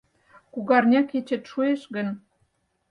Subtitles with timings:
[0.53, 2.07] Кугарня кечет шуэш гын